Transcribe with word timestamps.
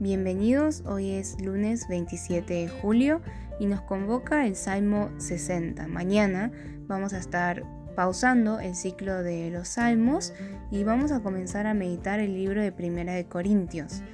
Bienvenidos, 0.00 0.84
hoy 0.86 1.10
es 1.10 1.40
lunes 1.40 1.88
27 1.88 2.54
de 2.54 2.68
julio 2.68 3.20
y 3.58 3.66
nos 3.66 3.80
convoca 3.80 4.46
el 4.46 4.54
Salmo 4.54 5.10
60. 5.18 5.88
Mañana 5.88 6.52
vamos 6.86 7.14
a 7.14 7.18
estar 7.18 7.64
pausando 7.96 8.60
el 8.60 8.76
ciclo 8.76 9.24
de 9.24 9.50
los 9.50 9.66
salmos 9.66 10.32
y 10.70 10.84
vamos 10.84 11.10
a 11.10 11.18
comenzar 11.18 11.66
a 11.66 11.74
meditar 11.74 12.20
el 12.20 12.34
libro 12.34 12.62
de 12.62 12.70
Primera 12.70 13.14
de 13.14 13.26
Corintios. 13.26 14.04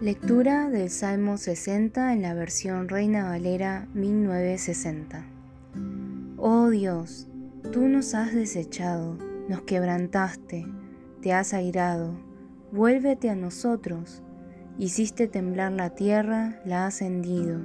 Lectura 0.00 0.70
del 0.70 0.90
Salmo 0.90 1.38
60 1.38 2.12
en 2.12 2.22
la 2.22 2.32
versión 2.32 2.88
Reina 2.88 3.24
Valera 3.30 3.88
1960. 3.94 5.26
Oh 6.36 6.68
Dios, 6.68 7.26
tú 7.72 7.88
nos 7.88 8.14
has 8.14 8.32
desechado, 8.32 9.18
nos 9.48 9.62
quebrantaste, 9.62 10.68
te 11.20 11.32
has 11.32 11.52
airado, 11.52 12.16
vuélvete 12.70 13.28
a 13.28 13.34
nosotros. 13.34 14.22
Hiciste 14.78 15.26
temblar 15.26 15.72
la 15.72 15.90
tierra, 15.90 16.62
la 16.64 16.86
has 16.86 17.02
hendido. 17.02 17.58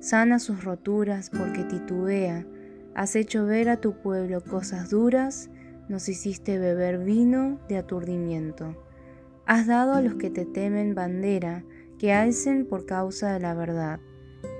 Sana 0.00 0.38
sus 0.38 0.64
roturas 0.64 1.28
porque 1.28 1.62
titubea. 1.62 2.46
Has 2.94 3.16
hecho 3.16 3.44
ver 3.44 3.68
a 3.68 3.82
tu 3.82 4.00
pueblo 4.00 4.42
cosas 4.42 4.88
duras, 4.88 5.50
nos 5.90 6.08
hiciste 6.08 6.58
beber 6.58 7.04
vino 7.04 7.60
de 7.68 7.76
aturdimiento. 7.76 8.85
Has 9.46 9.66
dado 9.66 9.94
a 9.94 10.02
los 10.02 10.14
que 10.14 10.30
te 10.30 10.44
temen 10.44 10.94
bandera, 10.94 11.64
que 11.98 12.12
alcen 12.12 12.66
por 12.66 12.84
causa 12.84 13.32
de 13.32 13.40
la 13.40 13.54
verdad, 13.54 14.00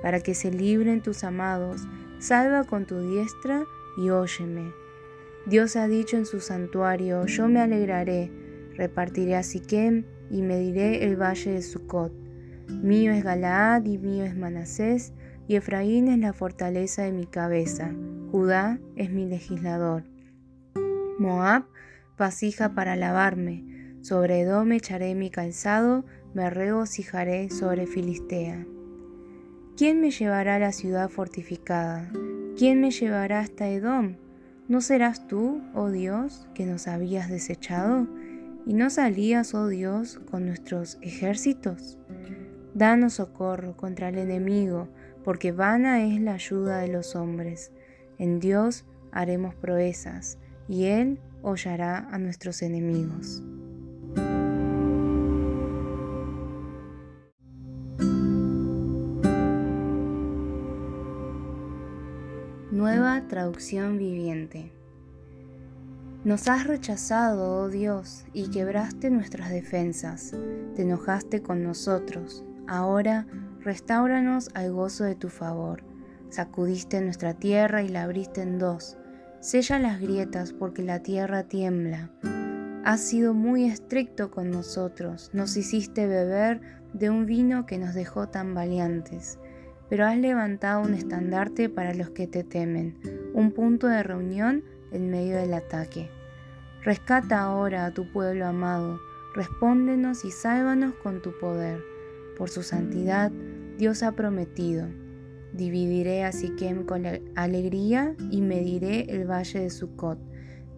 para 0.00 0.20
que 0.20 0.34
se 0.34 0.50
libren 0.50 1.02
tus 1.02 1.24
amados 1.24 1.86
Salva 2.18 2.64
con 2.64 2.86
tu 2.86 3.10
diestra 3.10 3.64
y 3.98 4.08
óyeme. 4.08 4.72
Dios 5.44 5.76
ha 5.76 5.86
dicho 5.86 6.16
en 6.16 6.24
su 6.24 6.40
santuario, 6.40 7.26
yo 7.26 7.46
me 7.46 7.60
alegraré, 7.60 8.32
repartiré 8.74 9.36
a 9.36 9.42
Siquem 9.42 10.04
y 10.30 10.40
mediré 10.40 11.04
el 11.04 11.20
valle 11.20 11.52
de 11.52 11.62
Sucot. 11.62 12.12
Mío 12.68 13.12
es 13.12 13.22
Galaad 13.22 13.84
y 13.84 13.98
mío 13.98 14.24
es 14.24 14.34
Manasés, 14.34 15.12
y 15.46 15.56
Efraín 15.56 16.08
es 16.08 16.18
la 16.18 16.32
fortaleza 16.32 17.02
de 17.02 17.12
mi 17.12 17.26
cabeza, 17.26 17.92
Judá 18.32 18.80
es 18.96 19.10
mi 19.10 19.26
legislador. 19.26 20.04
Moab, 21.18 21.64
vasija 22.18 22.74
para 22.74 22.96
lavarme, 22.96 23.75
sobre 24.06 24.42
Edom 24.42 24.70
echaré 24.70 25.16
mi 25.16 25.30
calzado, 25.30 26.04
me 26.32 26.48
regocijaré 26.48 27.50
sobre 27.50 27.88
Filistea. 27.88 28.64
¿Quién 29.76 30.00
me 30.00 30.12
llevará 30.12 30.54
a 30.54 30.58
la 30.60 30.70
ciudad 30.70 31.08
fortificada? 31.08 32.12
¿Quién 32.56 32.80
me 32.80 32.92
llevará 32.92 33.40
hasta 33.40 33.68
Edom? 33.68 34.14
¿No 34.68 34.80
serás 34.80 35.26
tú, 35.26 35.60
oh 35.74 35.90
Dios, 35.90 36.46
que 36.54 36.66
nos 36.66 36.86
habías 36.86 37.28
desechado? 37.28 38.06
¿Y 38.64 38.74
no 38.74 38.90
salías, 38.90 39.54
oh 39.54 39.66
Dios, 39.66 40.20
con 40.30 40.46
nuestros 40.46 40.98
ejércitos? 41.02 41.98
Danos 42.74 43.14
socorro 43.14 43.76
contra 43.76 44.10
el 44.10 44.18
enemigo, 44.18 44.86
porque 45.24 45.50
vana 45.50 46.04
es 46.04 46.20
la 46.20 46.34
ayuda 46.34 46.78
de 46.78 46.86
los 46.86 47.16
hombres. 47.16 47.72
En 48.18 48.38
Dios 48.38 48.84
haremos 49.10 49.56
proezas, 49.56 50.38
y 50.68 50.84
Él 50.84 51.18
hollará 51.42 52.06
a 52.08 52.18
nuestros 52.18 52.62
enemigos. 52.62 53.42
Traducción 63.26 63.98
viviente. 63.98 64.72
Nos 66.24 66.48
has 66.48 66.66
rechazado, 66.66 67.60
oh 67.62 67.68
Dios, 67.68 68.24
y 68.32 68.50
quebraste 68.50 69.10
nuestras 69.10 69.50
defensas. 69.50 70.34
Te 70.74 70.82
enojaste 70.82 71.42
con 71.42 71.62
nosotros. 71.62 72.44
Ahora 72.66 73.26
restauranos 73.60 74.50
al 74.54 74.72
gozo 74.72 75.04
de 75.04 75.14
tu 75.14 75.28
favor. 75.28 75.84
Sacudiste 76.30 77.00
nuestra 77.00 77.34
tierra 77.34 77.82
y 77.82 77.88
la 77.88 78.02
abriste 78.02 78.42
en 78.42 78.58
dos. 78.58 78.96
Sella 79.40 79.78
las 79.78 80.00
grietas 80.00 80.52
porque 80.52 80.82
la 80.82 81.00
tierra 81.00 81.44
tiembla. 81.44 82.10
Has 82.84 83.00
sido 83.00 83.34
muy 83.34 83.64
estricto 83.64 84.30
con 84.30 84.50
nosotros. 84.50 85.30
Nos 85.32 85.56
hiciste 85.56 86.06
beber 86.06 86.60
de 86.92 87.10
un 87.10 87.26
vino 87.26 87.66
que 87.66 87.78
nos 87.78 87.94
dejó 87.94 88.28
tan 88.28 88.54
valientes 88.54 89.38
pero 89.88 90.06
has 90.06 90.18
levantado 90.18 90.82
un 90.82 90.94
estandarte 90.94 91.68
para 91.68 91.94
los 91.94 92.10
que 92.10 92.26
te 92.26 92.44
temen, 92.44 92.98
un 93.34 93.52
punto 93.52 93.86
de 93.86 94.02
reunión 94.02 94.64
en 94.92 95.10
medio 95.10 95.36
del 95.36 95.54
ataque. 95.54 96.10
Rescata 96.82 97.40
ahora 97.40 97.86
a 97.86 97.90
tu 97.92 98.10
pueblo 98.12 98.46
amado, 98.46 99.00
respóndenos 99.34 100.24
y 100.24 100.30
sálvanos 100.30 100.94
con 101.02 101.20
tu 101.22 101.36
poder. 101.38 101.82
Por 102.38 102.48
su 102.50 102.62
santidad, 102.62 103.30
Dios 103.78 104.02
ha 104.02 104.12
prometido. 104.12 104.86
Dividiré 105.52 106.24
a 106.24 106.32
Siquem 106.32 106.84
con 106.84 107.04
alegría 107.34 108.14
y 108.30 108.42
mediré 108.42 109.06
el 109.08 109.30
valle 109.30 109.60
de 109.60 109.70
Sucot. 109.70 110.18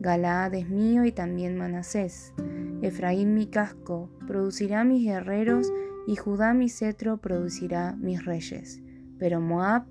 Galaad 0.01 0.55
es 0.55 0.69
mío 0.69 1.05
y 1.05 1.13
también 1.13 1.57
Manasés. 1.57 2.33
Efraín 2.81 3.35
mi 3.35 3.47
casco, 3.47 4.09
producirá 4.27 4.85
mis 4.85 5.05
guerreros 5.05 5.73
y 6.07 6.17
Judá 6.17 6.55
mi 6.55 6.69
cetro 6.69 7.17
producirá 7.17 7.97
mis 7.97 8.25
reyes. 8.25 8.81
Pero 9.19 9.41
Moab, 9.41 9.85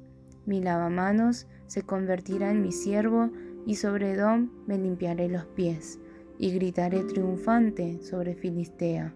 mi 0.45 0.61
lavamanos, 0.61 1.47
se 1.67 1.81
convertirá 1.83 2.51
en 2.51 2.61
mi 2.61 2.71
siervo, 2.71 3.29
y 3.65 3.75
sobre 3.75 4.13
Edom 4.13 4.49
me 4.65 4.77
limpiaré 4.77 5.27
los 5.27 5.45
pies, 5.45 5.99
y 6.37 6.51
gritaré 6.51 7.03
triunfante 7.03 8.01
sobre 8.01 8.35
Filistea. 8.35 9.13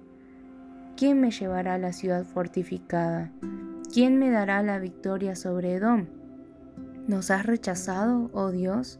¿Quién 0.97 1.21
me 1.21 1.31
llevará 1.31 1.75
a 1.75 1.79
la 1.79 1.93
ciudad 1.93 2.25
fortificada? 2.25 3.31
¿Quién 3.93 4.19
me 4.19 4.29
dará 4.29 4.61
la 4.61 4.77
victoria 4.77 5.35
sobre 5.35 5.73
Edom? 5.73 6.07
¿Nos 7.07 7.31
has 7.31 7.45
rechazado, 7.45 8.29
oh 8.33 8.51
Dios? 8.51 8.99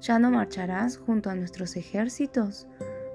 ¿Ya 0.00 0.18
no 0.18 0.30
marcharás 0.30 0.96
junto 0.96 1.28
a 1.30 1.34
nuestros 1.34 1.76
ejércitos? 1.76 2.68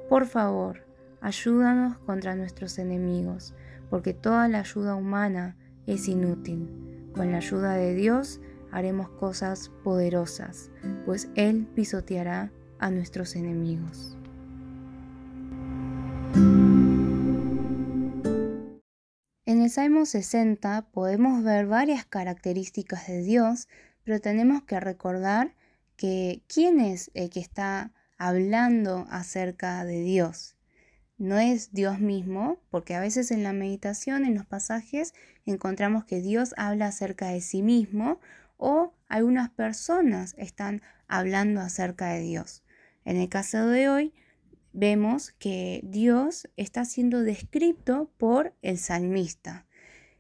Por 0.10 0.26
favor, 0.26 0.86
ayúdanos 1.22 1.98
contra 2.00 2.36
nuestros 2.36 2.78
enemigos, 2.78 3.56
porque 3.90 4.14
toda 4.14 4.48
la 4.48 4.60
ayuda 4.60 4.96
humana 4.96 5.56
es 5.88 6.08
inútil. 6.08 6.85
Con 7.16 7.32
la 7.32 7.38
ayuda 7.38 7.76
de 7.76 7.96
Dios 7.96 8.42
haremos 8.72 9.10
cosas 9.10 9.72
poderosas, 9.86 10.70
pues 11.06 11.30
Él 11.36 11.66
pisoteará 11.74 12.52
a 12.78 12.92
nuestros 12.92 13.38
enemigos. 13.38 14.18
En 19.46 19.62
el 19.62 19.70
Salmo 19.70 20.06
60 20.06 20.90
podemos 20.92 21.42
ver 21.42 21.68
varias 21.68 22.06
características 22.06 23.08
de 23.08 23.22
Dios, 23.22 23.70
pero 24.04 24.20
tenemos 24.20 24.64
que 24.64 24.82
recordar 24.82 25.56
que 25.96 26.44
quién 26.54 26.82
es 26.82 27.12
el 27.14 27.30
que 27.30 27.40
está 27.40 27.94
hablando 28.18 29.08
acerca 29.10 29.86
de 29.86 30.02
Dios 30.02 30.55
no 31.18 31.38
es 31.38 31.72
Dios 31.72 32.00
mismo, 32.00 32.60
porque 32.70 32.96
a 32.96 33.00
veces 33.00 33.32
en 33.32 33.44
la 33.44 33.54
meditación, 33.54 34.26
en 34.26 34.36
los 34.36 34.46
pasajes, 34.46 35.14
encontramos 35.46 36.06
que 36.06 36.22
Dios 36.22 36.54
habla 36.58 36.88
acerca 36.88 37.30
de 37.30 37.42
sí 37.42 37.62
mismo 37.62 38.20
o 38.58 38.94
algunas 39.08 39.50
personas 39.50 40.36
están 40.38 40.82
hablando 41.08 41.62
acerca 41.62 42.10
de 42.10 42.22
Dios. 42.22 42.64
En 43.06 43.18
el 43.18 43.30
caso 43.30 43.68
de 43.68 43.90
hoy, 43.90 44.14
vemos 44.74 45.32
que 45.40 45.82
Dios 45.84 46.50
está 46.58 46.84
siendo 46.84 47.22
descrito 47.22 48.12
por 48.18 48.54
el 48.62 48.78
salmista. 48.78 49.66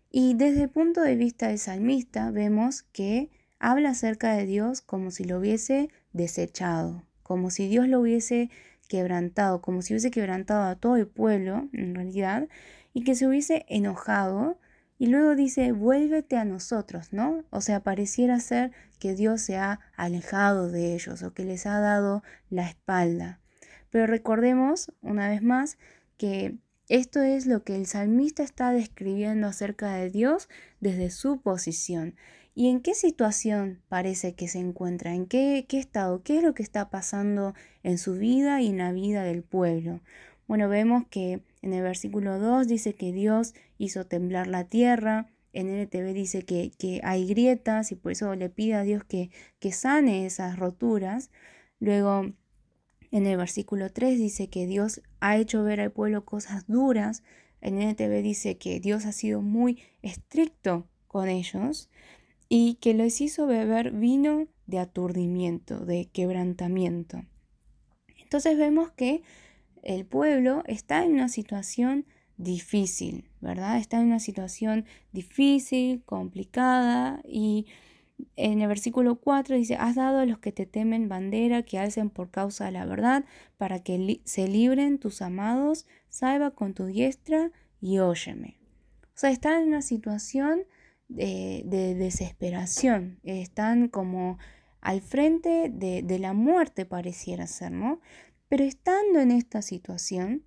Y 0.10 0.36
desde 0.36 0.64
el 0.64 0.70
punto 0.70 1.02
de 1.02 1.16
vista 1.16 1.50
del 1.50 1.60
salmista, 1.60 2.32
vemos 2.32 2.84
que 2.84 3.30
habla 3.60 3.90
acerca 3.90 4.34
de 4.34 4.46
Dios 4.46 4.82
como 4.82 5.12
si 5.12 5.26
lo 5.26 5.40
hubiese 5.40 5.90
desechado, 6.14 7.04
como 7.22 7.50
si 7.50 7.68
Dios 7.68 7.90
lo 7.90 8.00
hubiese 8.00 8.50
quebrantado, 8.88 9.62
como 9.62 9.82
si 9.82 9.94
hubiese 9.94 10.12
quebrantado 10.12 10.64
a 10.64 10.76
todo 10.76 10.96
el 10.98 11.08
pueblo, 11.08 11.70
en 11.74 11.96
realidad, 11.96 12.48
y 12.94 13.04
que 13.04 13.16
se 13.16 13.28
hubiese 13.28 13.66
enojado 13.68 14.58
y 14.98 15.08
luego 15.08 15.36
dice, 15.36 15.74
vuélvete 15.74 16.38
a 16.38 16.46
nosotros, 16.46 17.12
¿no? 17.12 17.44
O 17.50 17.60
sea, 17.60 17.82
pareciera 17.82 18.40
ser 18.40 18.72
que 18.98 19.14
Dios 19.14 19.42
se 19.42 19.58
ha 19.58 19.82
alejado 19.98 20.72
de 20.72 20.94
ellos 20.94 21.22
o 21.22 21.34
que 21.34 21.44
les 21.44 21.66
ha 21.66 21.80
dado 21.80 22.24
la 22.50 22.70
espalda. 22.70 23.42
Pero 23.90 24.08
recordemos, 24.08 24.92
una 25.02 25.28
vez 25.28 25.42
más, 25.42 25.78
que 26.18 26.56
esto 26.88 27.22
es 27.22 27.46
lo 27.46 27.64
que 27.64 27.76
el 27.76 27.88
salmista 27.88 28.44
está 28.44 28.72
describiendo 28.72 29.48
acerca 29.48 29.94
de 29.96 30.10
Dios 30.10 30.48
desde 30.80 31.10
su 31.10 31.42
posición. 31.42 32.16
¿Y 32.58 32.70
en 32.70 32.80
qué 32.80 32.94
situación 32.94 33.82
parece 33.90 34.34
que 34.34 34.48
se 34.48 34.60
encuentra? 34.60 35.14
¿En 35.14 35.26
qué, 35.26 35.66
qué 35.68 35.78
estado? 35.78 36.24
¿Qué 36.24 36.38
es 36.38 36.44
lo 36.44 36.54
que 36.54 36.64
está 36.64 36.90
pasando 36.90 37.54
en 37.84 37.98
su 37.98 38.14
vida 38.14 38.62
y 38.62 38.68
en 38.68 38.78
la 38.78 38.94
vida 38.94 39.24
del 39.24 39.44
pueblo? 39.44 40.00
Bueno, 40.48 40.70
vemos 40.70 41.04
que 41.10 41.42
en 41.62 41.74
el 41.74 41.84
versículo 41.84 42.40
2 42.40 42.66
dice 42.70 42.94
que 42.96 43.12
Dios 43.12 43.56
hizo 43.78 44.06
temblar 44.06 44.48
la 44.48 44.64
tierra. 44.64 45.28
En 45.52 45.68
NTV 45.68 46.14
dice 46.14 46.44
que, 46.44 46.72
que 46.78 47.02
hay 47.04 47.28
grietas 47.28 47.92
y 47.92 47.96
por 47.96 48.14
eso 48.14 48.34
le 48.36 48.50
pide 48.50 48.76
a 48.76 48.84
Dios 48.84 49.04
que, 49.04 49.32
que 49.60 49.74
sane 49.74 50.26
esas 50.26 50.58
roturas. 50.58 51.32
Luego, 51.82 52.32
en 53.12 53.28
el 53.28 53.36
versículo 53.36 53.92
3 53.92 54.18
dice 54.18 54.48
que 54.48 54.66
Dios 54.66 55.02
ha 55.20 55.36
hecho 55.36 55.62
ver 55.66 55.82
al 55.82 55.92
pueblo 55.92 56.24
cosas 56.24 56.66
duras. 56.68 57.22
En 57.60 57.82
NTV 57.82 58.22
dice 58.22 58.58
que 58.58 58.80
Dios 58.80 59.06
ha 59.06 59.12
sido 59.12 59.42
muy 59.42 59.82
estricto 60.02 60.88
con 61.08 61.28
ellos 61.28 61.90
y 62.50 62.76
que 62.76 62.94
les 62.94 63.22
hizo 63.22 63.48
beber 63.48 63.92
vino 63.92 64.48
de 64.68 64.80
aturdimiento, 64.80 65.86
de 65.86 66.06
quebrantamiento. 66.06 67.24
Entonces 68.22 68.58
vemos 68.58 68.92
que 68.92 69.24
el 69.84 70.06
pueblo 70.06 70.64
está 70.66 71.04
en 71.04 71.14
una 71.14 71.30
situación 71.30 72.06
difícil, 72.38 73.30
¿verdad? 73.40 73.78
Está 73.78 74.00
en 74.00 74.08
una 74.08 74.20
situación 74.20 74.86
difícil, 75.12 76.04
complicada 76.04 77.22
y 77.24 77.68
en 78.36 78.62
el 78.62 78.68
versículo 78.68 79.16
4 79.16 79.56
dice, 79.58 79.76
has 79.76 79.96
dado 79.96 80.20
a 80.20 80.26
los 80.26 80.40
que 80.40 80.52
te 80.52 80.66
temen 80.66 81.10
bandera, 81.10 81.64
que 81.64 81.78
alcen 81.78 82.10
por 82.10 82.32
causa 82.32 82.66
de 82.66 82.72
la 82.72 82.86
verdad, 82.86 83.26
para 83.58 83.80
que 83.80 84.22
se 84.24 84.48
libren 84.48 85.00
tus 85.00 85.22
amados, 85.22 85.86
salva 86.10 86.52
con 86.52 86.74
tu 86.74 86.86
diestra 86.86 87.52
y 87.82 88.00
óyeme. 88.00 88.58
O 89.04 89.18
sea, 89.18 89.32
están 89.32 89.62
en 89.62 89.68
una 89.70 89.82
situación 89.82 90.64
de, 91.08 91.96
desesperación, 91.98 93.20
están 93.24 93.88
como 93.88 94.38
al 94.82 95.02
frente 95.02 95.70
de, 95.70 96.02
de, 96.04 96.20
la 96.20 96.34
muerte 96.34 96.86
pareciera 96.86 97.48
ser, 97.48 97.72
¿no? 97.72 98.02
Pero 98.48 98.64
estando 98.64 99.20
en 99.20 99.32
esta 99.32 99.62
situación, 99.62 100.44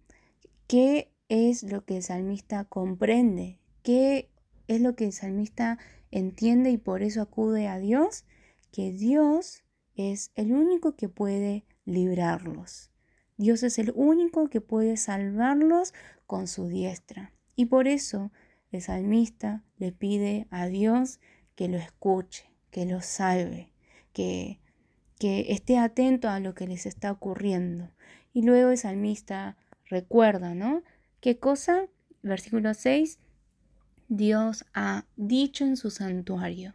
¿qué 0.66 1.12
es 1.28 1.62
lo 1.62 1.84
que 1.84 1.96
el 1.96 2.02
salmista 2.02 2.64
comprende? 2.64 3.58
¿Qué 3.82 4.30
es 4.68 4.80
lo 4.80 4.94
que 4.94 5.06
el 5.06 5.12
salmista 5.12 5.78
entiende 6.10 6.70
y 6.70 6.78
por 6.78 7.02
eso 7.02 7.22
acude 7.22 7.68
a 7.68 7.78
Dios? 7.78 8.24
Que 8.70 8.92
Dios 8.92 9.64
es 9.94 10.30
el 10.36 10.52
único 10.52 10.94
que 10.94 11.08
puede 11.08 11.64
librarlos. 11.84 12.92
Dios 13.36 13.62
es 13.62 13.78
el 13.78 13.92
único 13.94 14.48
que 14.48 14.60
puede 14.60 14.96
salvarlos 14.96 15.94
con 16.26 16.46
su 16.46 16.68
diestra. 16.68 17.32
Y 17.56 17.66
por 17.66 17.88
eso 17.88 18.30
el 18.70 18.82
salmista 18.82 19.64
le 19.78 19.92
pide 19.92 20.46
a 20.50 20.66
Dios 20.66 21.20
que 21.54 21.68
lo 21.68 21.78
escuche, 21.78 22.50
que 22.70 22.86
lo 22.86 23.00
salve, 23.00 23.72
que 24.12 24.60
que 25.18 25.46
esté 25.52 25.78
atento 25.78 26.28
a 26.28 26.40
lo 26.40 26.54
que 26.54 26.66
les 26.66 26.86
está 26.86 27.10
ocurriendo. 27.10 27.90
Y 28.32 28.42
luego 28.42 28.70
el 28.70 28.78
salmista 28.78 29.56
recuerda, 29.86 30.54
¿no? 30.54 30.82
¿Qué 31.20 31.38
cosa? 31.38 31.86
Versículo 32.22 32.74
6, 32.74 33.18
Dios 34.08 34.64
ha 34.74 35.06
dicho 35.16 35.64
en 35.64 35.76
su 35.76 35.90
santuario. 35.90 36.74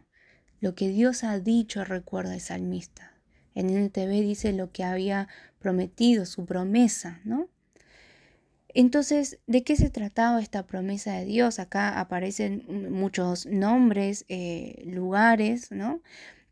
Lo 0.60 0.74
que 0.74 0.88
Dios 0.88 1.24
ha 1.24 1.38
dicho 1.40 1.84
recuerda 1.84 2.34
el 2.34 2.40
salmista. 2.40 3.12
En 3.54 3.70
el 3.70 3.90
TV 3.90 4.20
dice 4.20 4.52
lo 4.52 4.72
que 4.72 4.84
había 4.84 5.28
prometido, 5.58 6.26
su 6.26 6.44
promesa, 6.44 7.20
¿no? 7.24 7.48
Entonces, 8.74 9.38
¿de 9.46 9.62
qué 9.62 9.76
se 9.76 9.88
trataba 9.88 10.42
esta 10.42 10.66
promesa 10.66 11.14
de 11.14 11.24
Dios? 11.24 11.58
Acá 11.58 12.00
aparecen 12.00 12.64
muchos 12.90 13.46
nombres, 13.46 14.24
eh, 14.28 14.82
lugares, 14.86 15.70
¿no? 15.70 16.02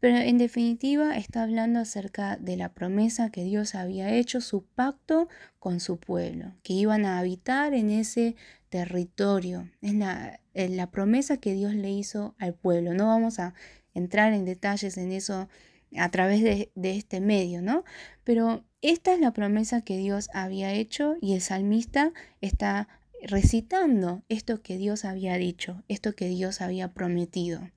Pero 0.01 0.17
en 0.17 0.39
definitiva 0.39 1.17
está 1.17 1.45
hablando 1.45 1.81
acerca 1.81 2.37
de 2.37 2.57
la 2.57 2.71
promesa 2.71 3.31
que 3.31 3.45
Dios 3.45 3.75
había 3.75 4.13
hecho, 4.15 4.41
su 4.41 4.65
pacto 4.65 5.29
con 5.59 5.79
su 5.81 5.99
pueblo, 5.99 6.55
que 6.63 6.73
iban 6.73 7.05
a 7.05 7.19
habitar 7.19 7.75
en 7.75 7.91
ese 7.91 8.35
territorio. 8.69 9.71
Es 9.81 9.95
la, 9.95 10.41
la 10.55 10.91
promesa 10.91 11.37
que 11.37 11.55
Dios 11.55 11.75
le 11.75 11.91
hizo 11.91 12.35
al 12.39 12.55
pueblo. 12.55 12.95
No 12.95 13.07
vamos 13.07 13.39
a 13.39 13.55
entrar 13.95 14.33
en 14.33 14.45
detalles 14.45 14.97
en 14.97 15.13
eso 15.13 15.49
a 15.97 16.11
través 16.11 16.43
de, 16.43 16.71
este 16.75 17.21
medio, 17.21 17.63
¿no? 17.63 17.85
Pero 18.25 18.65
esta 18.83 19.15
es 19.15 19.21
la 19.21 19.33
promesa 19.33 19.81
que 19.81 19.97
Dios 19.97 20.29
había 20.35 20.73
hecho 20.73 21.17
y 21.21 21.35
el 21.35 21.41
salmista 21.41 22.13
está 22.41 22.89
recitando 23.23 24.23
esto 24.29 24.63
que 24.63 24.77
Dios 24.77 25.05
había 25.05 25.37
dicho, 25.37 25.83
esto 25.89 26.15
que 26.15 26.29
Dios 26.29 26.61
había 26.61 26.93
prometido. 26.93 27.71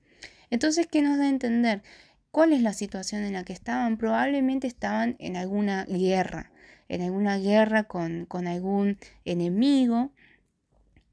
Entonces, 0.50 0.86
¿qué 0.86 1.02
nos 1.02 1.18
da 1.18 1.24
a 1.24 1.28
entender? 1.28 1.82
cuál 2.36 2.52
es 2.52 2.60
la 2.60 2.74
situación 2.74 3.22
en 3.22 3.32
la 3.32 3.44
que 3.44 3.54
estaban. 3.54 3.96
Probablemente 3.96 4.66
estaban 4.66 5.16
en 5.18 5.36
alguna 5.36 5.86
guerra, 5.86 6.52
en 6.86 7.00
alguna 7.00 7.38
guerra 7.38 7.84
con, 7.84 8.26
con 8.26 8.46
algún 8.46 8.98
enemigo. 9.24 10.12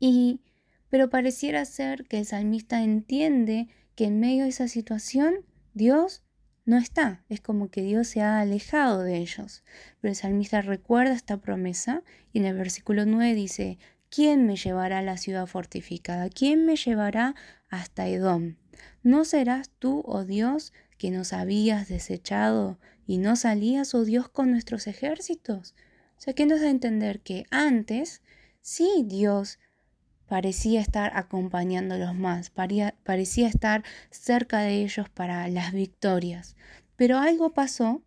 Y, 0.02 0.42
pero 0.90 1.10
pareciera 1.10 1.64
ser 1.64 2.04
que 2.04 2.18
el 2.18 2.26
salmista 2.26 2.84
entiende 2.84 3.70
que 3.96 4.04
en 4.04 4.20
medio 4.20 4.44
de 4.44 4.50
esa 4.50 4.68
situación 4.68 5.46
Dios 5.74 6.24
no 6.66 6.78
está. 6.78 7.24
Es 7.30 7.42
como 7.42 7.70
que 7.70 7.82
Dios 7.82 8.08
se 8.08 8.22
ha 8.22 8.40
alejado 8.40 9.02
de 9.02 9.18
ellos. 9.18 9.64
Pero 10.00 10.12
el 10.12 10.16
salmista 10.16 10.62
recuerda 10.62 11.14
esta 11.14 11.38
promesa 11.38 12.04
y 12.32 12.40
en 12.40 12.46
el 12.46 12.56
versículo 12.56 13.06
9 13.06 13.34
dice, 13.36 13.78
¿quién 14.10 14.46
me 14.46 14.56
llevará 14.56 15.00
a 15.00 15.04
la 15.04 15.18
ciudad 15.18 15.46
fortificada? 15.48 16.30
¿Quién 16.30 16.66
me 16.66 16.76
llevará 16.76 17.36
hasta 17.70 18.08
Edom? 18.08 18.56
¿No 19.02 19.26
serás 19.26 19.72
tú, 19.80 20.04
oh 20.06 20.24
Dios, 20.24 20.74
que 20.98 21.12
nos 21.12 21.34
habías 21.34 21.90
desechado 21.90 22.80
y 23.06 23.18
no 23.18 23.36
salías, 23.36 23.94
oh 23.94 24.06
Dios, 24.06 24.30
con 24.30 24.52
nuestros 24.52 24.88
ejércitos. 24.88 25.76
O 26.18 26.22
sea, 26.22 26.34
que 26.34 26.46
nos 26.46 26.62
da 26.62 26.68
a 26.68 26.72
entender 26.72 27.20
que 27.20 27.46
antes 27.52 28.22
sí 28.62 29.04
Dios 29.06 29.60
parecía 30.34 30.82
estar 30.82 31.12
acompañándolos 31.14 32.16
más, 32.16 32.50
parecía 32.50 33.48
estar 33.48 33.84
cerca 34.10 34.62
de 34.62 34.82
ellos 34.82 35.08
para 35.08 35.48
las 35.48 35.74
victorias. 35.74 36.56
Pero 36.96 37.20
algo 37.20 37.54
pasó 37.54 38.02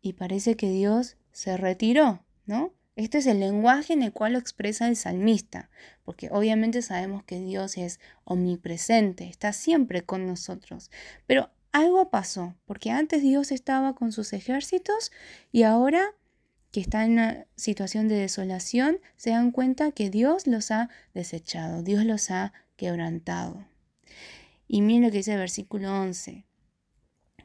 y 0.00 0.14
parece 0.14 0.56
que 0.56 0.70
Dios 0.70 1.18
se 1.32 1.58
retiró, 1.58 2.24
¿no? 2.46 2.72
Este 2.96 3.18
es 3.18 3.26
el 3.26 3.40
lenguaje 3.40 3.92
en 3.92 4.02
el 4.02 4.10
cual 4.10 4.32
lo 4.32 4.38
expresa 4.38 4.88
el 4.88 4.96
salmista, 4.96 5.68
porque 6.02 6.30
obviamente 6.32 6.80
sabemos 6.80 7.24
que 7.24 7.38
Dios 7.38 7.76
es 7.76 8.00
omnipresente, 8.24 9.28
está 9.28 9.52
siempre 9.52 10.00
con 10.00 10.26
nosotros. 10.26 10.90
Pero 11.26 11.50
algo 11.72 12.08
pasó, 12.08 12.54
porque 12.64 12.90
antes 12.90 13.20
Dios 13.20 13.52
estaba 13.52 13.94
con 13.94 14.12
sus 14.12 14.32
ejércitos 14.32 15.12
y 15.52 15.64
ahora 15.64 16.14
que 16.70 16.80
está 16.80 17.04
en 17.04 17.12
una 17.12 17.46
situación 17.56 18.08
de 18.08 18.16
desolación, 18.16 18.98
se 19.16 19.30
dan 19.30 19.50
cuenta 19.50 19.92
que 19.92 20.10
Dios 20.10 20.46
los 20.46 20.70
ha 20.70 20.88
desechado, 21.14 21.82
Dios 21.82 22.04
los 22.04 22.30
ha 22.30 22.52
quebrantado. 22.76 23.66
Y 24.68 24.82
miren 24.82 25.02
lo 25.02 25.10
que 25.10 25.18
dice 25.18 25.32
el 25.32 25.38
versículo 25.38 25.92
11. 26.00 26.44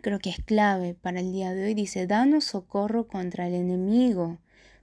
Creo 0.01 0.20
que 0.20 0.29
es 0.29 0.38
clave 0.38 0.94
para 0.94 1.20
el 1.20 1.32
día 1.32 1.53
de 1.53 1.65
hoy. 1.65 1.74
Dice, 1.74 2.05
danos 2.05 2.46
socorro 2.46 3.08
contra 3.08 3.48
el 3.48 3.55
enemigo, 3.55 4.39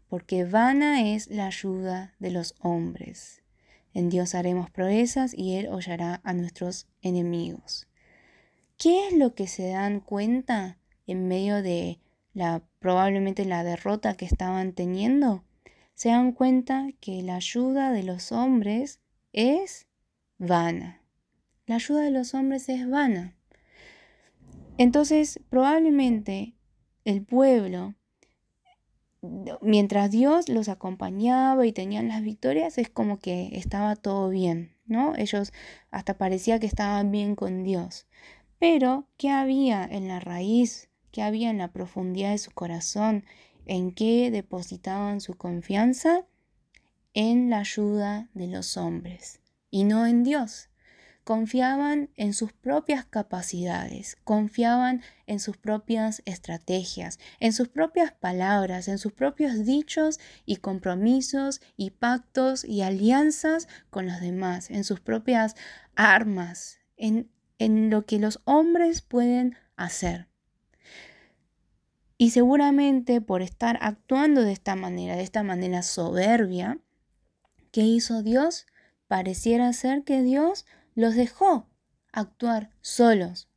porque 0.09 0.45
vana 0.45 1.09
es 1.15 1.29
la 1.29 1.47
ayuda 1.47 2.15
de 2.19 2.33
los 2.33 2.57
hombres. 2.59 3.43
En 3.95 4.09
Dios 4.09 4.35
haremos 4.35 4.71
proezas 4.71 5.33
y 5.33 5.55
Él 5.55 5.69
hollará 5.69 6.21
a 6.25 6.33
nuestros 6.33 6.89
enemigos. 7.03 7.87
¿Qué 8.79 9.07
es 9.07 9.15
lo 9.15 9.35
que 9.37 9.47
se 9.47 9.69
dan 9.69 10.01
cuenta 10.01 10.79
en 11.07 11.29
medio 11.29 11.63
de 11.63 12.01
la 12.35 12.62
probablemente 12.79 13.45
la 13.45 13.65
derrota 13.65 14.17
que 14.17 14.25
estaban 14.25 14.73
teniendo? 14.73 15.45
Se 15.95 16.09
dan 16.09 16.33
cuenta 16.33 16.89
que 17.01 17.23
la 17.23 17.37
ayuda 17.37 17.93
de 17.93 18.03
los 18.03 18.33
hombres 18.33 19.01
es 19.33 19.87
vana. 20.39 21.03
La 21.67 21.77
ayuda 21.77 22.03
de 22.03 22.11
los 22.11 22.35
hombres 22.35 22.69
es 22.69 22.89
vana. 22.89 23.35
Entonces, 24.79 25.41
probablemente 25.49 26.55
el 27.05 27.23
pueblo, 27.23 27.95
mientras 29.61 30.11
Dios 30.11 30.49
los 30.49 30.69
acompañaba 30.69 31.67
y 31.67 31.73
tenían 31.73 32.09
las 32.09 32.23
victorias, 32.23 32.79
es 32.79 32.89
como 32.89 33.19
que 33.19 33.51
estaba 33.53 33.97
todo 33.97 34.29
bien, 34.29 34.75
¿no? 34.87 35.15
Ellos 35.17 35.53
hasta 35.91 36.19
parecía 36.19 36.59
que 36.59 36.67
estaban 36.67 37.11
bien 37.11 37.37
con 37.37 37.62
Dios. 37.62 38.07
Pero, 38.59 39.07
¿qué 39.17 39.31
había 39.31 39.85
en 39.85 40.09
la 40.09 40.21
raíz? 40.21 40.89
¿Qué 41.12 41.23
había 41.23 41.50
en 41.50 41.59
la 41.59 41.73
profundidad 41.73 42.33
de 42.33 42.38
su 42.38 42.50
corazón? 42.50 43.25
¿En 43.66 43.92
qué 43.92 44.31
depositaban 44.33 45.21
su 45.21 45.35
confianza? 45.35 46.26
en 47.14 47.50
la 47.50 47.59
ayuda 47.59 48.28
de 48.35 48.47
los 48.47 48.76
hombres 48.76 49.40
y 49.71 49.85
no 49.85 50.07
en 50.07 50.25
Dios. 50.25 50.69
Confiaban 51.25 52.11
en 52.16 52.35
sus 52.35 52.52
propias 52.52 53.04
capacidades, 53.04 54.16
confiaban 54.25 55.02
en 55.26 55.38
sus 55.38 55.57
propias 55.57 56.21
estrategias, 56.25 57.21
en 57.38 57.52
sus 57.52 57.69
propias 57.69 58.11
palabras, 58.11 58.88
en 58.88 58.99
sus 58.99 59.12
propios 59.12 59.64
dichos 59.64 60.19
y 60.47 60.57
compromisos 60.57 61.61
y 61.76 61.90
pactos 61.90 62.64
y 62.64 62.83
alianzas 62.83 63.69
con 63.88 64.07
los 64.07 64.21
demás, 64.21 64.69
en 64.69 64.83
sus 64.83 64.99
propias 64.99 65.54
armas, 65.95 66.81
en, 66.97 67.31
en 67.59 67.88
lo 67.88 68.04
que 68.04 68.19
los 68.19 68.40
hombres 68.45 69.00
pueden 69.00 69.54
hacer. 69.76 70.32
Y 72.23 72.31
seguramente 72.31 73.21
por 73.21 73.43
estar 73.43 73.81
actuando 73.83 74.43
de 74.43 74.52
esta 74.52 74.76
manera, 74.76 75.17
de 75.17 75.25
esta 75.25 75.43
manera 75.43 75.83
soberbia, 75.83 76.79
¿qué 77.73 77.81
hizo 77.81 78.23
Dios? 78.23 78.69
Pareciera 79.09 79.73
ser 79.73 80.05
que 80.05 80.23
Dios 80.23 80.64
los 80.95 81.17
dejó 81.17 81.67
actuar 82.12 82.71
solos. 82.81 83.49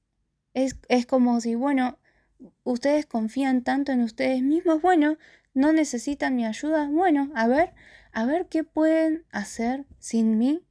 Es, 0.56 0.80
es 0.90 1.06
como 1.06 1.40
si, 1.42 1.54
bueno, 1.54 2.00
ustedes 2.64 3.06
confían 3.06 3.64
tanto 3.64 3.92
en 3.92 4.02
ustedes 4.02 4.42
mismos, 4.42 4.82
bueno, 4.82 5.20
no 5.54 5.72
necesitan 5.72 6.36
mi 6.36 6.44
ayuda, 6.44 6.90
bueno, 6.90 7.30
a 7.36 7.46
ver, 7.46 7.72
a 8.14 8.26
ver 8.26 8.48
qué 8.48 8.64
pueden 8.64 9.26
hacer 9.30 9.86
sin 10.00 10.40
mí. 10.40 10.64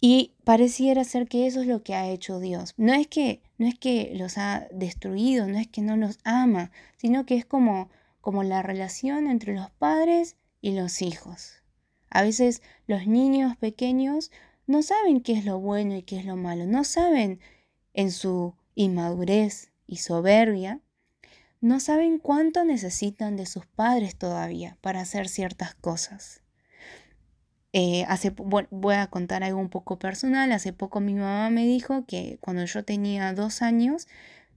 Y 0.00 0.32
pareciera 0.42 1.04
ser 1.04 1.28
que 1.28 1.46
eso 1.46 1.60
es 1.60 1.66
lo 1.66 1.82
que 1.82 1.94
ha 1.94 2.08
hecho 2.08 2.40
Dios. 2.40 2.72
No 2.78 2.94
es 2.94 3.08
que 3.08 3.42
no 3.58 3.66
es 3.66 3.78
que 3.78 4.12
los 4.14 4.38
ha 4.38 4.68
destruido, 4.72 5.46
no 5.46 5.58
es 5.58 5.68
que 5.68 5.82
no 5.82 5.96
los 5.96 6.18
ama, 6.24 6.70
sino 6.96 7.26
que 7.26 7.36
es 7.36 7.44
como 7.44 7.90
como 8.26 8.42
la 8.42 8.60
relación 8.60 9.28
entre 9.28 9.54
los 9.54 9.70
padres 9.70 10.34
y 10.60 10.72
los 10.72 11.00
hijos. 11.00 11.62
A 12.10 12.22
veces 12.22 12.60
los 12.88 13.06
niños 13.06 13.56
pequeños 13.56 14.32
no 14.66 14.82
saben 14.82 15.20
qué 15.20 15.34
es 15.34 15.44
lo 15.44 15.60
bueno 15.60 15.94
y 15.94 16.02
qué 16.02 16.18
es 16.18 16.24
lo 16.24 16.34
malo, 16.34 16.66
no 16.66 16.82
saben 16.82 17.38
en 17.94 18.10
su 18.10 18.56
inmadurez 18.74 19.70
y 19.86 19.98
soberbia, 19.98 20.80
no 21.60 21.78
saben 21.78 22.18
cuánto 22.18 22.64
necesitan 22.64 23.36
de 23.36 23.46
sus 23.46 23.64
padres 23.64 24.16
todavía 24.16 24.76
para 24.80 25.02
hacer 25.02 25.28
ciertas 25.28 25.76
cosas. 25.76 26.42
Eh, 27.78 28.06
hace, 28.08 28.30
voy 28.30 28.94
a 28.94 29.06
contar 29.08 29.44
algo 29.44 29.60
un 29.60 29.68
poco 29.68 29.98
personal. 29.98 30.50
Hace 30.52 30.72
poco 30.72 31.00
mi 31.00 31.12
mamá 31.12 31.50
me 31.50 31.66
dijo 31.66 32.06
que 32.06 32.38
cuando 32.40 32.64
yo 32.64 32.84
tenía 32.86 33.34
dos 33.34 33.60
años 33.60 34.08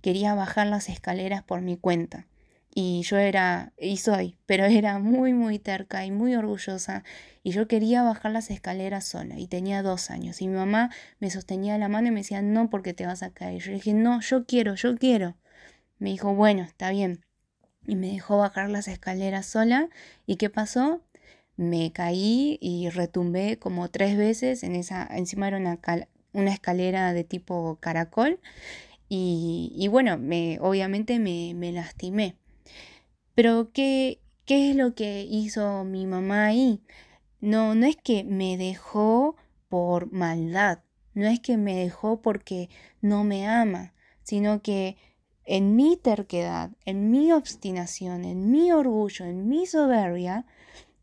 quería 0.01 0.35
bajar 0.35 0.67
las 0.67 0.87
escaleras 0.87 1.43
por 1.43 1.59
mi 1.59 1.75
cuenta. 1.75 2.27
Y 2.73 3.01
yo 3.01 3.17
era, 3.17 3.73
y 3.77 3.97
soy, 3.97 4.37
pero 4.45 4.63
era 4.63 4.99
muy, 4.99 5.33
muy 5.33 5.59
terca 5.59 6.05
y 6.05 6.11
muy 6.11 6.33
orgullosa. 6.33 7.03
Y 7.43 7.51
yo 7.51 7.67
quería 7.67 8.03
bajar 8.03 8.31
las 8.31 8.49
escaleras 8.51 9.03
sola. 9.03 9.37
Y 9.37 9.47
tenía 9.47 9.83
dos 9.83 10.11
años. 10.11 10.41
Y 10.41 10.47
mi 10.47 10.55
mamá 10.55 10.89
me 11.19 11.29
sostenía 11.29 11.77
la 11.77 11.89
mano 11.89 12.07
y 12.07 12.11
me 12.11 12.21
decía, 12.21 12.41
no, 12.41 12.69
porque 12.69 12.93
te 12.93 13.05
vas 13.05 13.21
a 13.21 13.31
caer. 13.31 13.61
Yo 13.61 13.73
dije, 13.73 13.93
no, 13.93 14.21
yo 14.21 14.45
quiero, 14.45 14.75
yo 14.75 14.97
quiero. 14.97 15.35
Me 15.97 16.11
dijo, 16.11 16.33
bueno, 16.35 16.63
está 16.63 16.89
bien. 16.91 17.19
Y 17.85 17.97
me 17.97 18.13
dejó 18.13 18.37
bajar 18.37 18.69
las 18.69 18.87
escaleras 18.87 19.45
sola. 19.45 19.89
¿Y 20.25 20.37
qué 20.37 20.49
pasó? 20.49 21.01
Me 21.59 21.91
caí 21.91 22.57
y 22.61 22.87
retumbé 22.87 23.59
como 23.59 23.89
tres 23.89 24.15
veces 24.17 24.63
en 24.63 24.77
esa, 24.77 25.05
encima 25.11 25.49
era 25.49 25.57
una, 25.57 25.77
una 26.31 26.53
escalera 26.53 27.11
de 27.11 27.25
tipo 27.25 27.77
caracol 27.81 28.39
y, 29.09 29.87
bueno, 29.91 30.17
me, 30.17 30.57
obviamente 30.61 31.19
me, 31.19 31.53
me, 31.55 31.73
lastimé. 31.73 32.37
Pero 33.35 33.71
¿qué, 33.73 34.21
¿qué 34.45 34.69
es 34.69 34.75
lo 34.77 34.95
que 34.95 35.23
hizo 35.29 35.83
mi 35.83 36.05
mamá 36.05 36.45
ahí? 36.45 36.81
No, 37.41 37.75
no 37.75 37.87
es 37.87 37.97
que 37.97 38.23
me 38.23 38.55
dejó 38.55 39.35
por 39.67 40.11
maldad, 40.13 40.79
no 41.13 41.27
es 41.27 41.41
que 41.41 41.57
me 41.57 41.75
dejó 41.75 42.21
porque 42.21 42.69
no 43.01 43.25
me 43.25 43.47
ama, 43.47 43.93
sino 44.23 44.61
que 44.61 44.95
en 45.43 45.75
mi 45.75 45.97
terquedad, 45.97 46.71
en 46.85 47.11
mi 47.11 47.33
obstinación, 47.33 48.23
en 48.23 48.49
mi 48.49 48.71
orgullo, 48.71 49.25
en 49.25 49.49
mi 49.49 49.65
soberbia, 49.65 50.45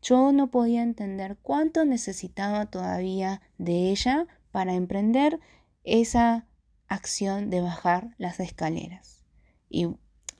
yo 0.01 0.31
no 0.31 0.49
podía 0.49 0.83
entender 0.83 1.37
cuánto 1.41 1.85
necesitaba 1.85 2.67
todavía 2.67 3.41
de 3.57 3.89
ella 3.91 4.27
para 4.51 4.73
emprender 4.73 5.39
esa 5.83 6.45
acción 6.87 7.49
de 7.49 7.61
bajar 7.61 8.15
las 8.17 8.39
escaleras. 8.39 9.23
Y 9.69 9.87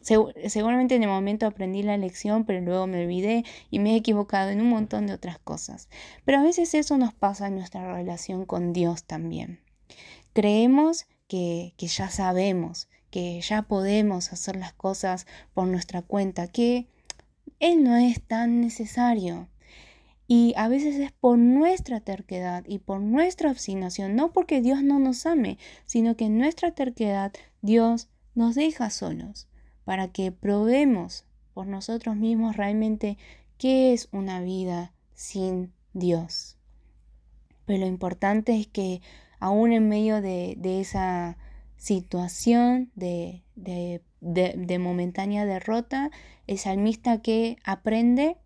seguramente 0.01 0.95
en 0.95 1.03
el 1.03 1.09
momento 1.09 1.45
aprendí 1.45 1.83
la 1.83 1.97
lección, 1.97 2.45
pero 2.45 2.61
luego 2.61 2.87
me 2.87 3.03
olvidé 3.03 3.43
y 3.69 3.79
me 3.79 3.93
he 3.93 3.95
equivocado 3.97 4.49
en 4.49 4.61
un 4.61 4.69
montón 4.69 5.07
de 5.07 5.13
otras 5.13 5.39
cosas. 5.39 5.89
Pero 6.23 6.39
a 6.39 6.43
veces 6.43 6.73
eso 6.73 6.97
nos 6.97 7.13
pasa 7.13 7.47
en 7.47 7.55
nuestra 7.55 7.93
relación 7.93 8.45
con 8.45 8.73
Dios 8.73 9.03
también. 9.03 9.59
Creemos 10.33 11.05
que, 11.27 11.73
que 11.77 11.87
ya 11.87 12.09
sabemos, 12.09 12.87
que 13.09 13.41
ya 13.41 13.63
podemos 13.63 14.31
hacer 14.31 14.55
las 14.55 14.73
cosas 14.73 15.27
por 15.53 15.67
nuestra 15.67 16.01
cuenta, 16.01 16.47
que 16.47 16.87
él 17.59 17.83
no 17.83 17.95
es 17.95 18.21
tan 18.21 18.61
necesario. 18.61 19.47
Y 20.27 20.53
a 20.57 20.67
veces 20.67 20.95
es 20.95 21.11
por 21.13 21.37
nuestra 21.37 22.01
terquedad 22.01 22.65
y 22.67 22.79
por 22.79 22.99
nuestra 22.99 23.49
obstinación, 23.49 24.15
no 24.15 24.33
porque 24.33 24.61
Dios 24.61 24.83
no 24.83 24.99
nos 24.99 25.25
ame, 25.25 25.57
sino 25.85 26.17
que 26.17 26.25
en 26.25 26.37
nuestra 26.37 26.71
terquedad 26.71 27.31
Dios 27.61 28.09
nos 28.35 28.55
deja 28.55 28.89
solos 28.89 29.47
para 29.85 30.09
que 30.09 30.33
probemos 30.33 31.25
por 31.53 31.65
nosotros 31.65 32.17
mismos 32.17 32.57
realmente 32.57 33.17
qué 33.57 33.93
es 33.93 34.09
una 34.11 34.41
vida 34.41 34.93
sin 35.13 35.71
Dios. 35.93 36.57
Pero 37.65 37.79
lo 37.79 37.87
importante 37.87 38.55
es 38.59 38.67
que 38.67 39.01
aún 39.39 39.71
en 39.71 39.87
medio 39.87 40.21
de, 40.21 40.57
esa 40.63 41.37
situación 41.77 42.91
de, 42.95 43.43
de 43.55 44.01
momentánea 44.21 45.45
derrota, 45.45 46.11
el 46.47 46.57
salmista 46.57 47.21
que 47.21 47.57
aprende, 47.63 48.37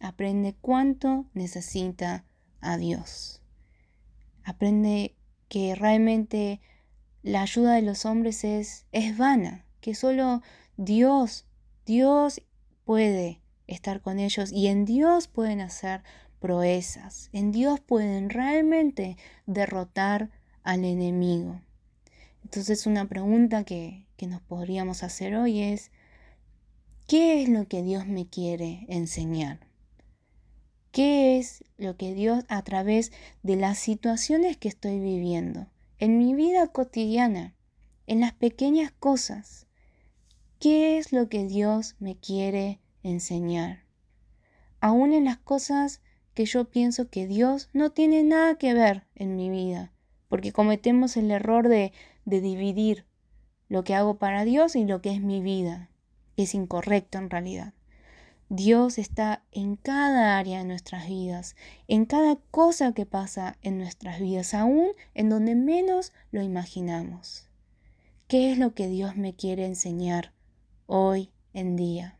aprende 0.00 0.54
cuánto 0.60 1.26
necesita 1.34 2.24
a 2.60 2.76
Dios. 2.76 3.42
Aprende 4.44 5.14
que 5.48 5.74
realmente 5.74 6.60
la 7.22 7.42
ayuda 7.42 7.74
de 7.74 7.82
los 7.82 8.04
hombres 8.04 8.44
es, 8.44 8.86
es 8.92 9.16
vana, 9.16 9.64
que 9.80 9.94
solo 9.94 10.42
Dios, 10.76 11.46
Dios 11.86 12.42
puede 12.84 13.40
estar 13.66 14.00
con 14.00 14.18
ellos 14.18 14.52
y 14.52 14.68
en 14.68 14.84
Dios 14.84 15.28
pueden 15.28 15.60
hacer 15.60 16.02
proezas, 16.40 17.30
en 17.32 17.52
Dios 17.52 17.80
pueden 17.80 18.28
realmente 18.28 19.16
derrotar 19.46 20.30
al 20.64 20.84
enemigo. 20.84 21.60
Entonces 22.42 22.86
una 22.86 23.08
pregunta 23.08 23.64
que, 23.64 24.06
que 24.22 24.28
nos 24.28 24.40
podríamos 24.40 25.02
hacer 25.02 25.34
hoy 25.34 25.62
es, 25.62 25.90
¿Qué 27.08 27.42
es 27.42 27.48
lo 27.48 27.66
que 27.66 27.82
Dios 27.82 28.06
me 28.06 28.28
quiere 28.28 28.86
enseñar? 28.88 29.66
¿Qué 30.92 31.40
es 31.40 31.64
lo 31.76 31.96
que 31.96 32.14
Dios 32.14 32.44
a 32.46 32.62
través 32.62 33.10
de 33.42 33.56
las 33.56 33.80
situaciones 33.80 34.56
que 34.56 34.68
estoy 34.68 35.00
viviendo, 35.00 35.66
en 35.98 36.18
mi 36.18 36.34
vida 36.34 36.68
cotidiana, 36.68 37.56
en 38.06 38.20
las 38.20 38.32
pequeñas 38.32 38.92
cosas? 38.92 39.66
¿Qué 40.60 40.98
es 40.98 41.12
lo 41.12 41.28
que 41.28 41.44
Dios 41.44 41.96
me 41.98 42.14
quiere 42.14 42.78
enseñar? 43.02 43.82
Aún 44.80 45.14
en 45.14 45.24
las 45.24 45.38
cosas 45.38 46.00
que 46.32 46.44
yo 46.44 46.70
pienso 46.70 47.10
que 47.10 47.26
Dios 47.26 47.70
no 47.72 47.90
tiene 47.90 48.22
nada 48.22 48.54
que 48.54 48.72
ver 48.72 49.02
en 49.16 49.34
mi 49.34 49.50
vida, 49.50 49.92
porque 50.28 50.52
cometemos 50.52 51.16
el 51.16 51.32
error 51.32 51.66
de, 51.66 51.92
de 52.24 52.40
dividir 52.40 53.04
lo 53.72 53.84
que 53.84 53.94
hago 53.94 54.18
para 54.18 54.44
Dios 54.44 54.76
y 54.76 54.84
lo 54.84 55.00
que 55.00 55.12
es 55.14 55.22
mi 55.22 55.40
vida 55.40 55.88
es 56.36 56.54
incorrecto 56.54 57.16
en 57.16 57.30
realidad. 57.30 57.72
Dios 58.50 58.98
está 58.98 59.44
en 59.50 59.76
cada 59.76 60.36
área 60.36 60.58
de 60.58 60.66
nuestras 60.66 61.08
vidas, 61.08 61.56
en 61.88 62.04
cada 62.04 62.36
cosa 62.50 62.92
que 62.92 63.06
pasa 63.06 63.56
en 63.62 63.78
nuestras 63.78 64.20
vidas, 64.20 64.52
aún 64.52 64.88
en 65.14 65.30
donde 65.30 65.54
menos 65.54 66.12
lo 66.32 66.42
imaginamos. 66.42 67.48
¿Qué 68.28 68.52
es 68.52 68.58
lo 68.58 68.74
que 68.74 68.88
Dios 68.88 69.16
me 69.16 69.34
quiere 69.34 69.64
enseñar 69.64 70.34
hoy 70.84 71.32
en 71.54 71.74
día? 71.74 72.18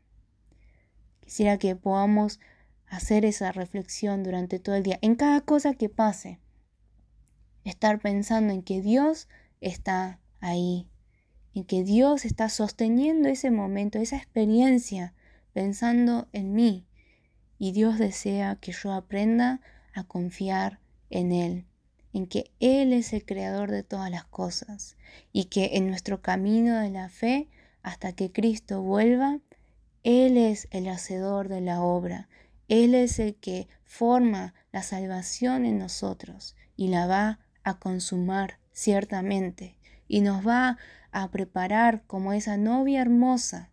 Quisiera 1.21 1.59
que 1.59 1.77
podamos 1.77 2.41
hacer 2.87 3.27
esa 3.27 3.53
reflexión 3.53 4.23
durante 4.23 4.59
todo 4.59 4.75
el 4.75 4.85
día, 4.85 4.99
en 5.03 5.17
cada 5.17 5.43
cosa 5.43 5.75
que 5.75 5.91
pase. 5.91 6.41
Estar 7.63 8.01
pensando 8.01 8.55
en 8.55 8.63
que 8.63 8.81
Dios 8.81 9.29
está 9.61 10.19
ahí 10.41 10.89
en 11.55 11.65
que 11.65 11.85
Dios 11.85 12.25
está 12.25 12.49
sosteniendo 12.49 13.29
ese 13.29 13.51
momento, 13.51 13.99
esa 13.99 14.17
experiencia, 14.17 15.15
pensando 15.53 16.29
en 16.33 16.55
mí. 16.55 16.87
Y 17.59 17.73
Dios 17.73 17.99
desea 17.99 18.57
que 18.57 18.73
yo 18.73 18.93
aprenda 18.93 19.61
a 19.95 20.05
confiar 20.05 20.81
en 21.11 21.33
Él, 21.33 21.67
en 22.13 22.27
que 22.27 22.51
Él 22.61 22.93
es 22.93 23.13
el 23.13 23.25
creador 23.25 23.71
de 23.71 23.83
todas 23.83 24.11
las 24.11 24.25
cosas 24.25 24.97
y 25.33 25.45
que 25.45 25.71
en 25.75 25.87
nuestro 25.87 26.23
camino 26.23 26.79
de 26.81 26.91
la 26.91 27.09
fe, 27.09 27.49
hasta 27.83 28.13
que 28.13 28.33
Cristo 28.33 28.83
vuelva, 28.83 29.39
Él 30.03 30.37
es 30.37 30.69
el 30.71 30.89
hacedor 30.89 31.49
de 31.49 31.61
la 31.61 31.83
obra, 31.83 32.29
Él 32.69 32.95
es 32.95 33.19
el 33.19 33.35
que 33.37 33.69
forma 33.85 34.55
la 34.73 34.83
salvación 34.83 35.67
en 35.67 35.79
nosotros 35.79 36.57
y 36.77 36.89
la 36.89 37.07
va 37.07 37.39
a 37.63 37.79
consumar 37.79 38.59
ciertamente 38.73 39.77
y 40.09 40.21
nos 40.23 40.47
va 40.47 40.79
a 41.13 41.31
preparar 41.31 42.05
como 42.07 42.33
esa 42.33 42.57
novia 42.57 43.01
hermosa 43.01 43.71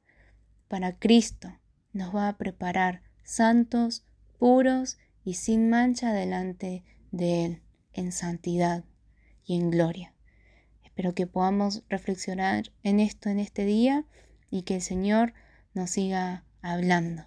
para 0.68 0.98
Cristo. 0.98 1.58
Nos 1.94 2.16
va 2.16 2.28
a 2.28 2.38
preparar 2.38 3.02
santos, 3.24 4.06
puros 4.38 4.98
y 5.24 5.34
sin 5.36 5.70
mancha 5.70 6.14
delante 6.14 6.84
de 7.12 7.46
Él, 7.46 7.62
en 7.94 8.12
santidad 8.12 8.84
y 9.44 9.58
en 9.58 9.72
gloria. 9.72 10.14
Espero 10.84 11.16
que 11.16 11.28
podamos 11.28 11.84
reflexionar 11.90 12.72
en 12.84 13.00
esto 13.00 13.30
en 13.30 13.40
este 13.40 13.66
día 13.66 14.06
y 14.52 14.64
que 14.64 14.76
el 14.76 14.82
Señor 14.82 15.34
nos 15.74 15.92
siga 15.92 16.44
hablando. 16.62 17.26